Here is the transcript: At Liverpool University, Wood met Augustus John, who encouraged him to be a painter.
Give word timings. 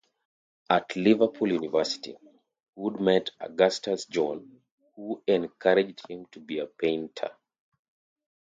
At 0.67 0.95
Liverpool 0.95 1.51
University, 1.51 2.17
Wood 2.75 2.99
met 2.99 3.29
Augustus 3.39 4.05
John, 4.07 4.59
who 4.95 5.21
encouraged 5.27 6.09
him 6.09 6.25
to 6.31 6.39
be 6.39 6.57
a 6.57 6.65
painter. 6.65 7.29